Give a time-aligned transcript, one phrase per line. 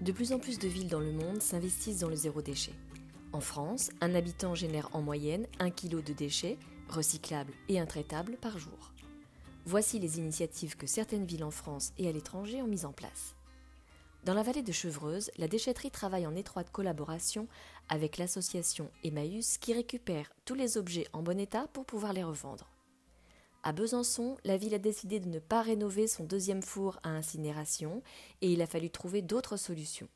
[0.00, 2.72] De plus en plus de villes dans le monde s'investissent dans le zéro déchet.
[3.34, 6.56] En France, un habitant génère en moyenne 1 kg de déchets,
[6.88, 8.92] recyclables et intraitables, par jour.
[9.66, 13.36] Voici les initiatives que certaines villes en France et à l'étranger ont mises en place.
[14.24, 17.46] Dans la vallée de Chevreuse, la déchetterie travaille en étroite collaboration
[17.90, 22.66] avec l'association Emmaüs qui récupère tous les objets en bon état pour pouvoir les revendre.
[23.62, 28.02] À Besançon, la ville a décidé de ne pas rénover son deuxième four à incinération
[28.40, 30.08] et il a fallu trouver d'autres solutions.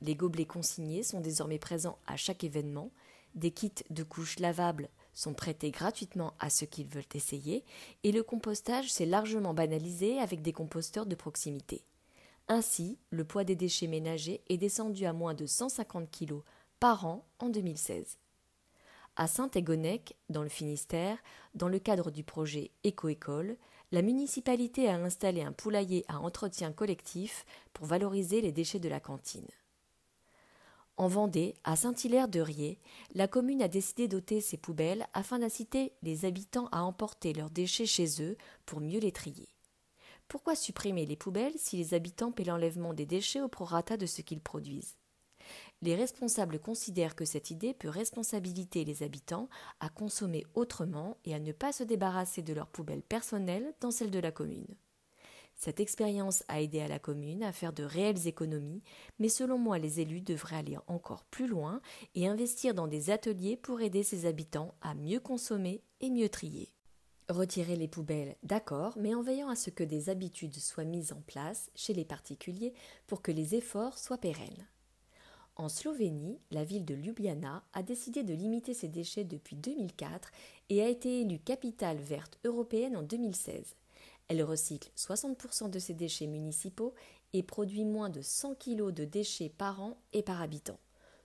[0.00, 2.92] Les gobelets consignés sont désormais présents à chaque événement,
[3.34, 7.64] des kits de couches lavables sont prêtés gratuitement à ceux qui veulent essayer,
[8.04, 11.84] et le compostage s'est largement banalisé avec des composteurs de proximité.
[12.46, 16.36] Ainsi, le poids des déchets ménagers est descendu à moins de 150 kg
[16.78, 18.18] par an en 2016.
[19.20, 21.18] À Saint-Égonec, dans le Finistère,
[21.56, 23.56] dans le cadre du projet Éco-école,
[23.90, 29.00] la municipalité a installé un poulailler à entretien collectif pour valoriser les déchets de la
[29.00, 29.48] cantine.
[30.96, 32.78] En Vendée, à Saint-Hilaire-de-Riez,
[33.16, 37.86] la commune a décidé d'ôter ses poubelles afin d'inciter les habitants à emporter leurs déchets
[37.86, 39.48] chez eux pour mieux les trier.
[40.28, 44.22] Pourquoi supprimer les poubelles si les habitants paient l'enlèvement des déchets au prorata de ce
[44.22, 44.94] qu'ils produisent?
[45.82, 49.48] Les responsables considèrent que cette idée peut responsabiliser les habitants
[49.80, 54.10] à consommer autrement et à ne pas se débarrasser de leurs poubelles personnelles dans celles
[54.10, 54.76] de la commune.
[55.54, 58.82] Cette expérience a aidé à la commune à faire de réelles économies,
[59.18, 61.80] mais selon moi les élus devraient aller encore plus loin
[62.14, 66.72] et investir dans des ateliers pour aider ses habitants à mieux consommer et mieux trier.
[67.28, 71.20] Retirer les poubelles, d'accord, mais en veillant à ce que des habitudes soient mises en
[71.22, 72.72] place chez les particuliers
[73.06, 74.66] pour que les efforts soient pérennes.
[75.60, 80.30] En Slovénie, la ville de Ljubljana a décidé de limiter ses déchets depuis 2004
[80.68, 83.74] et a été élue capitale verte européenne en 2016.
[84.28, 86.94] Elle recycle 60% de ses déchets municipaux
[87.32, 90.78] et produit moins de 100 kg de déchets par an et par habitant.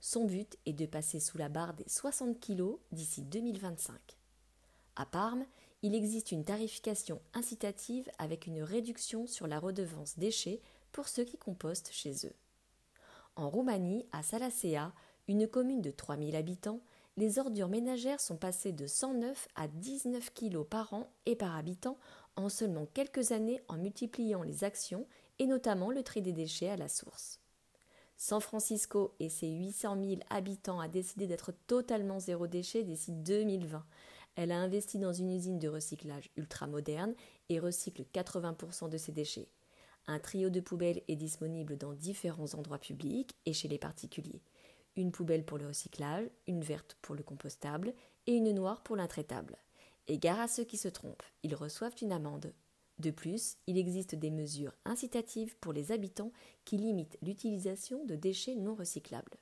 [0.00, 3.98] Son but est de passer sous la barre des 60 kg d'ici 2025.
[4.94, 5.44] À Parme,
[5.82, 10.60] il existe une tarification incitative avec une réduction sur la redevance déchets
[10.92, 12.34] pour ceux qui compostent chez eux.
[13.36, 14.92] En Roumanie, à Salasea,
[15.28, 16.80] une commune de 3000 habitants,
[17.16, 21.98] les ordures ménagères sont passées de 109 à 19 kg par an et par habitant
[22.36, 25.06] en seulement quelques années en multipliant les actions
[25.38, 27.40] et notamment le tri des déchets à la source.
[28.16, 33.84] San Francisco et ses 800 000 habitants a décidé d'être totalement zéro déchet d'ici 2020.
[34.36, 37.14] Elle a investi dans une usine de recyclage ultra moderne
[37.48, 39.48] et recycle 80% de ses déchets.
[40.10, 44.42] Un trio de poubelles est disponible dans différents endroits publics et chez les particuliers.
[44.96, 47.94] Une poubelle pour le recyclage, une verte pour le compostable
[48.26, 49.56] et une noire pour l'intraitable.
[50.08, 52.52] Et gare à ceux qui se trompent, ils reçoivent une amende.
[52.98, 56.32] De plus, il existe des mesures incitatives pour les habitants
[56.64, 59.38] qui limitent l'utilisation de déchets non recyclables.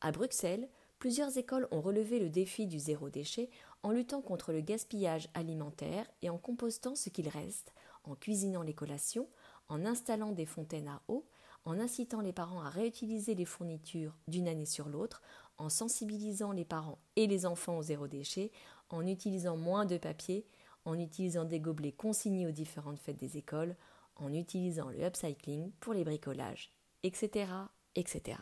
[0.00, 3.50] À Bruxelles, plusieurs écoles ont relevé le défi du zéro déchet
[3.84, 7.72] en luttant contre le gaspillage alimentaire et en compostant ce qu'il reste,
[8.04, 9.28] en cuisinant les collations,
[9.68, 11.26] en installant des fontaines à eau,
[11.64, 15.22] en incitant les parents à réutiliser les fournitures d'une année sur l'autre,
[15.56, 18.52] en sensibilisant les parents et les enfants au zéro déchet,
[18.90, 20.46] en utilisant moins de papier,
[20.84, 23.76] en utilisant des gobelets consignés aux différentes fêtes des écoles,
[24.16, 26.70] en utilisant le upcycling pour les bricolages,
[27.02, 27.50] etc.,
[27.94, 28.38] etc.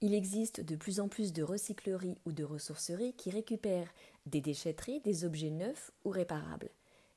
[0.00, 3.92] Il existe de plus en plus de recycleries ou de ressourceries qui récupèrent
[4.26, 6.70] des déchetteries des objets neufs ou réparables.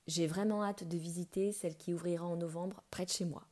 [0.07, 3.45] J'ai vraiment hâte de visiter celle qui ouvrira en novembre près de chez moi.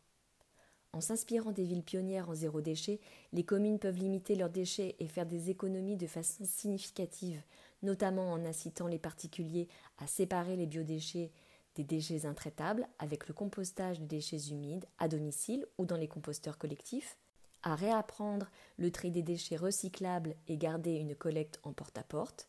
[0.94, 3.02] En s'inspirant des villes pionnières en zéro déchet,
[3.34, 7.42] les communes peuvent limiter leurs déchets et faire des économies de façon significative,
[7.84, 9.68] notamment en incitant les particuliers
[9.98, 11.34] à séparer les biodéchets
[11.75, 16.57] des déchets intraitables avec le compostage de déchets humides à domicile ou dans les composteurs
[16.57, 17.18] collectifs,
[17.63, 22.48] à réapprendre le tri des déchets recyclables et garder une collecte en porte-à-porte,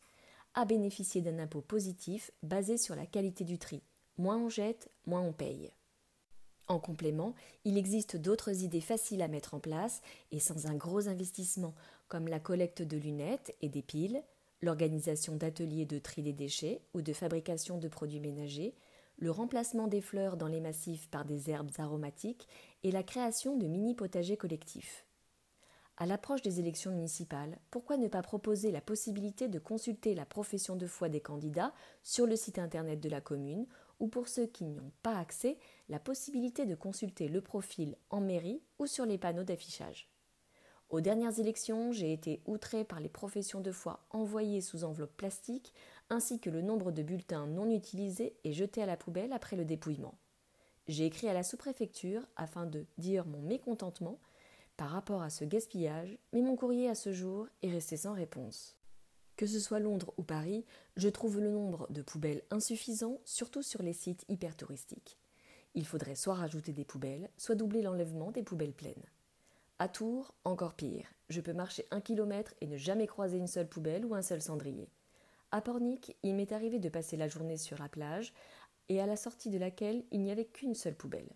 [0.55, 3.83] -à, à bénéficier d'un impôt positif basé sur la qualité du tri,
[4.17, 5.71] Moins on jette, moins on paye.
[6.67, 7.33] En complément,
[7.63, 11.73] il existe d'autres idées faciles à mettre en place et sans un gros investissement,
[12.07, 14.21] comme la collecte de lunettes et des piles,
[14.61, 18.73] l'organisation d'ateliers de tri des déchets ou de fabrication de produits ménagers,
[19.19, 22.47] le remplacement des fleurs dans les massifs par des herbes aromatiques
[22.83, 25.05] et la création de mini-potagers collectifs.
[25.99, 30.75] À l'approche des élections municipales, pourquoi ne pas proposer la possibilité de consulter la profession
[30.75, 31.73] de foi des candidats
[32.03, 33.65] sur le site internet de la commune
[33.99, 35.57] ou pour ceux qui n'y ont pas accès,
[35.89, 40.09] la possibilité de consulter le profil en mairie ou sur les panneaux d'affichage.
[40.89, 45.73] Aux dernières élections, j'ai été outré par les professions de foi envoyées sous enveloppe plastique
[46.09, 49.65] ainsi que le nombre de bulletins non utilisés et jetés à la poubelle après le
[49.65, 50.15] dépouillement.
[50.87, 54.19] J'ai écrit à la sous-préfecture afin de dire mon mécontentement
[54.77, 58.77] par rapport à ce gaspillage, mais mon courrier à ce jour est resté sans réponse.
[59.37, 63.83] Que ce soit Londres ou Paris, je trouve le nombre de poubelles insuffisant, surtout sur
[63.83, 65.19] les sites hyper touristiques.
[65.75, 69.05] Il faudrait soit rajouter des poubelles, soit doubler l'enlèvement des poubelles pleines.
[69.77, 71.05] À Tours, encore pire.
[71.29, 74.41] Je peux marcher un kilomètre et ne jamais croiser une seule poubelle ou un seul
[74.41, 74.89] cendrier.
[75.51, 78.33] À Pornic, il m'est arrivé de passer la journée sur la plage
[78.89, 81.29] et à la sortie de laquelle il n'y avait qu'une seule poubelle.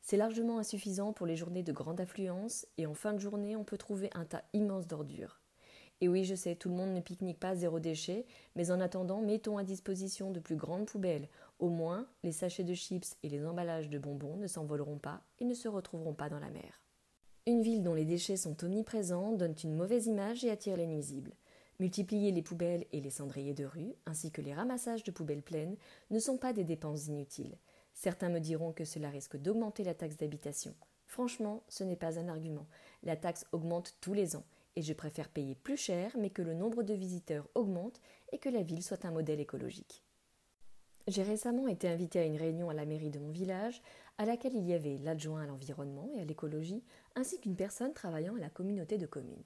[0.00, 3.64] C'est largement insuffisant pour les journées de grande affluence et en fin de journée, on
[3.64, 5.41] peut trouver un tas immense d'ordures.
[6.02, 8.26] Et oui, je sais, tout le monde ne pique-nique pas zéro déchet,
[8.56, 11.28] mais en attendant, mettons à disposition de plus grandes poubelles.
[11.60, 15.44] Au moins, les sachets de chips et les emballages de bonbons ne s'envoleront pas et
[15.44, 16.82] ne se retrouveront pas dans la mer.
[17.46, 21.34] Une ville dont les déchets sont omniprésents donne une mauvaise image et attire les nuisibles.
[21.78, 25.76] Multiplier les poubelles et les cendriers de rue, ainsi que les ramassages de poubelles pleines,
[26.10, 27.56] ne sont pas des dépenses inutiles.
[27.94, 30.74] Certains me diront que cela risque d'augmenter la taxe d'habitation.
[31.06, 32.66] Franchement, ce n'est pas un argument.
[33.04, 34.44] La taxe augmente tous les ans,
[34.76, 38.00] et je préfère payer plus cher, mais que le nombre de visiteurs augmente
[38.32, 40.02] et que la ville soit un modèle écologique.
[41.08, 43.82] J'ai récemment été invitée à une réunion à la mairie de mon village,
[44.18, 46.84] à laquelle il y avait l'adjoint à l'environnement et à l'écologie,
[47.16, 49.42] ainsi qu'une personne travaillant à la communauté de communes.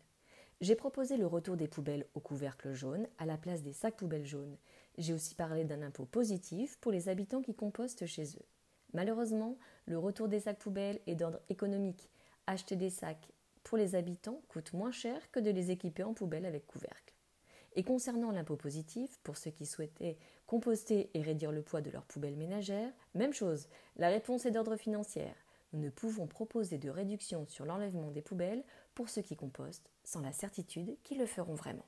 [0.61, 4.27] J'ai proposé le retour des poubelles au couvercle jaune à la place des sacs poubelles
[4.27, 4.57] jaunes,
[4.99, 8.47] j'ai aussi parlé d'un impôt positif pour les habitants qui compostent chez eux.
[8.95, 12.09] Malheureusement, le retour des sacs poubelles est d'ordre économique.
[12.47, 13.29] Acheter des sacs
[13.67, 17.17] pour les habitants coûte moins cher que de les équiper en poubelle avec couvercle.
[17.75, 22.05] Et concernant l'impôt positif, pour ceux qui souhaitaient composter et réduire le poids de leurs
[22.05, 23.67] poubelles ménagères, même chose,
[23.97, 25.27] la réponse est d'ordre financier.
[25.73, 28.63] Nous ne pouvons proposer de réduction sur l'enlèvement des poubelles
[28.95, 31.87] pour ceux qui compostent, sans la certitude qu'ils le feront vraiment.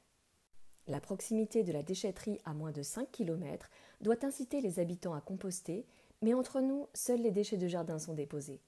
[0.88, 3.70] La proximité de la déchetterie à moins de 5 km
[4.00, 5.86] doit inciter les habitants à composter,
[6.22, 8.60] mais entre nous, seuls les déchets de jardin sont déposés.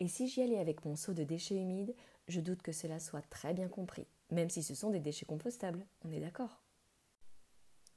[0.00, 1.94] Et si j'y allais avec mon seau de déchets humides,
[2.28, 5.86] je doute que cela soit très bien compris, même si ce sont des déchets compostables,
[6.04, 6.62] on est d'accord.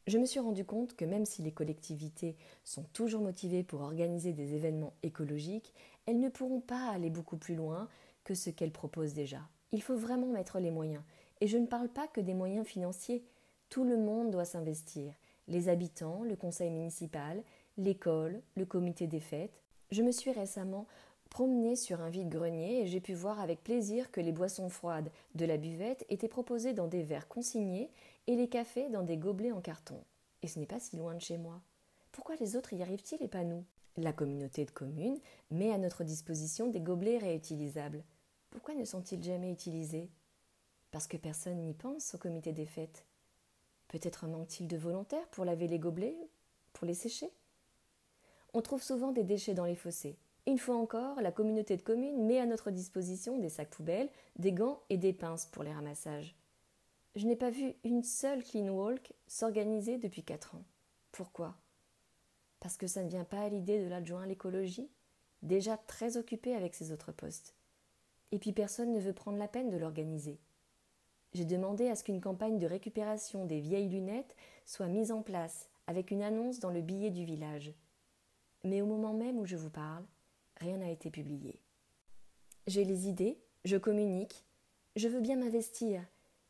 [0.07, 4.33] Je me suis rendu compte que même si les collectivités sont toujours motivées pour organiser
[4.33, 5.73] des événements écologiques,
[6.07, 7.87] elles ne pourront pas aller beaucoup plus loin
[8.23, 9.41] que ce qu'elles proposent déjà.
[9.71, 11.03] Il faut vraiment mettre les moyens.
[11.41, 13.23] Et je ne parle pas que des moyens financiers.
[13.69, 15.13] Tout le monde doit s'investir.
[15.47, 17.43] Les habitants, le conseil municipal,
[17.77, 19.61] l'école, le comité des fêtes.
[19.91, 20.87] Je me suis récemment
[21.29, 25.45] promenée sur un vide-grenier et j'ai pu voir avec plaisir que les boissons froides de
[25.45, 27.91] la buvette étaient proposées dans des verres consignés
[28.27, 30.03] et les cafés dans des gobelets en carton.
[30.41, 31.61] Et ce n'est pas si loin de chez moi.
[32.11, 33.63] Pourquoi les autres y arrivent-ils et pas nous?
[33.97, 35.19] La communauté de communes
[35.51, 38.03] met à notre disposition des gobelets réutilisables.
[38.49, 40.09] Pourquoi ne sont-ils jamais utilisés?
[40.91, 43.05] Parce que personne n'y pense au comité des fêtes.
[43.89, 46.17] Peut-être manque-t-il de volontaires pour laver les gobelets,
[46.73, 47.29] pour les sécher?
[48.53, 50.17] On trouve souvent des déchets dans les fossés.
[50.49, 54.51] Une fois encore, la communauté de communes met à notre disposition des sacs poubelles, des
[54.51, 56.35] gants et des pinces pour les ramassages.
[57.15, 60.63] Je n'ai pas vu une seule clean walk s'organiser depuis quatre ans.
[61.11, 61.55] Pourquoi?
[62.61, 64.89] Parce que ça ne vient pas à l'idée de l'adjoint à l'écologie,
[65.43, 67.53] déjà très occupé avec ses autres postes.
[68.31, 70.39] Et puis personne ne veut prendre la peine de l'organiser.
[71.35, 75.69] J'ai demandé à ce qu'une campagne de récupération des vieilles lunettes soit mise en place
[75.85, 77.71] avec une annonce dans le billet du village.
[78.63, 80.05] Mais au moment même où je vous parle,
[80.59, 81.61] rien n'a été publié.
[82.67, 84.45] J'ai les idées, je communique,
[84.95, 86.05] je veux bien m'investir,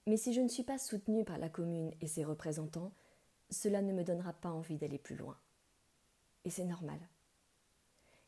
[0.07, 2.93] mais si je ne suis pas soutenue par la commune et ses représentants,
[3.49, 5.37] cela ne me donnera pas envie d'aller plus loin.
[6.45, 6.99] Et c'est normal.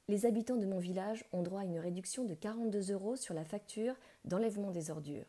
[0.08, 3.46] Les habitants de mon village ont droit à une réduction de 42 euros sur la
[3.46, 3.96] facture
[4.26, 5.26] d'enlèvement des ordures.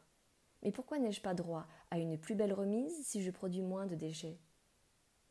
[0.63, 3.95] Mais pourquoi n'ai-je pas droit à une plus belle remise si je produis moins de
[3.95, 4.39] déchets?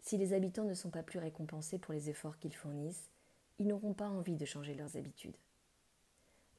[0.02, 3.12] Si les habitants ne sont pas plus récompensés pour les efforts qu'ils fournissent,
[3.62, 5.38] ils n'auront pas envie de changer leurs habitudes.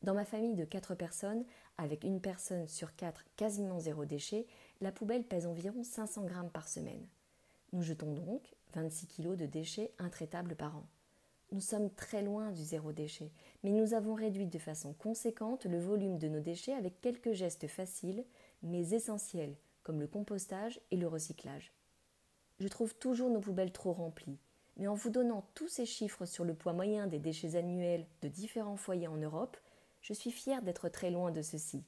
[0.02, 1.44] Dans ma famille de quatre personnes,
[1.76, 4.46] avec une personne sur quatre quasiment zéro déchet,
[4.80, 7.04] la poubelle pèse environ 500 grammes par semaine.
[7.72, 10.86] Nous jetons donc 26 kilos de déchets intraitables par an.
[11.50, 13.32] Nous sommes très loin du zéro déchet,
[13.64, 17.66] mais nous avons réduit de façon conséquente le volume de nos déchets avec quelques gestes
[17.66, 18.24] faciles
[18.62, 21.72] mais essentiels, comme le compostage et le recyclage.
[22.60, 24.38] Je trouve toujours nos poubelles trop remplies.
[24.76, 28.28] Mais en vous donnant tous ces chiffres sur le poids moyen des déchets annuels de
[28.28, 29.56] différents foyers en Europe,
[30.00, 31.84] je suis fière d'être très loin de ceci.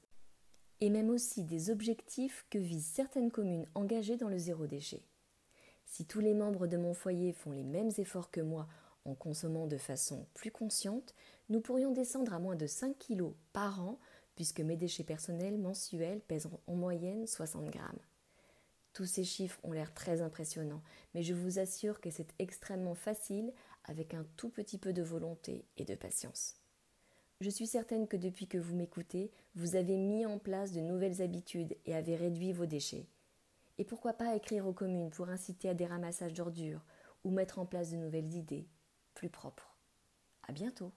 [0.81, 5.03] Et même aussi des objectifs que visent certaines communes engagées dans le zéro déchet.
[5.87, 8.67] Si tous les membres de mon foyer font les mêmes efforts que moi
[9.05, 11.15] en consommant de façon plus consciente,
[11.49, 13.99] nous pourrions descendre à moins de 5 kg par an
[14.35, 18.01] puisque mes déchets personnels mensuels pèsent en moyenne 60 grammes.
[18.95, 20.83] Tous ces chiffres ont l'air très impressionnants,
[21.15, 23.53] mais je vous assure que c'est extrêmement facile
[23.85, 26.55] avec un tout petit peu de volonté et de patience.
[27.41, 31.21] Je suis certaine que depuis que vous m'écoutez, vous avez mis en place de nouvelles
[31.21, 33.09] habitudes et avez réduit vos déchets.
[33.79, 36.85] Et pourquoi pas écrire aux communes pour inciter à des ramassages d'ordures
[37.25, 38.69] ou mettre en place de nouvelles idées
[39.15, 39.77] plus propres.
[40.47, 40.93] À bientôt!